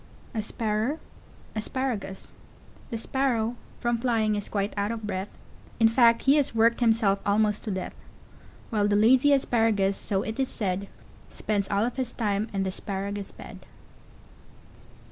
A 0.33 0.39
Sparrer. 0.41 0.97
Asparagus. 1.55 2.31
[Illustration: 2.31 2.37
A 2.41 2.41
Sparrer. 2.41 2.41
Asparagus.] 2.41 2.89
The 2.89 2.97
Sparrow, 2.97 3.55
from 3.79 3.97
flying, 3.99 4.35
is 4.35 4.49
quite 4.49 4.73
out 4.75 4.89
of 4.91 5.03
breath, 5.03 5.27
In 5.79 5.87
fact 5.87 6.23
he 6.23 6.37
has 6.37 6.55
worked 6.55 6.79
himself 6.79 7.19
almost 7.23 7.63
to 7.65 7.69
death, 7.69 7.93
While 8.71 8.87
the 8.87 8.95
lazy 8.95 9.31
Asparagus, 9.31 9.97
so 9.97 10.23
it 10.23 10.39
is 10.39 10.49
said, 10.49 10.87
Spends 11.29 11.69
all 11.69 11.85
of 11.85 11.97
his 11.97 12.13
time 12.13 12.49
in 12.51 12.63
the 12.63 12.71
'sparagus 12.71 13.29
bed. 13.31 13.59